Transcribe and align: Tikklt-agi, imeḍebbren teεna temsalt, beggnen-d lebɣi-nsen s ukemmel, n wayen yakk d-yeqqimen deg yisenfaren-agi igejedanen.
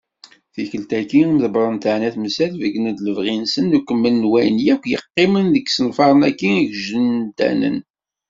Tikklt-agi, 0.53 1.19
imeḍebbren 1.23 1.75
teεna 1.83 2.09
temsalt, 2.15 2.59
beggnen-d 2.61 2.99
lebɣi-nsen 3.05 3.65
s 3.71 3.73
ukemmel, 3.77 4.15
n 4.17 4.27
wayen 4.31 4.57
yakk 4.65 4.83
d-yeqqimen 4.85 5.47
deg 5.51 5.65
yisenfaren-agi 5.67 6.51
igejedanen. 6.61 7.77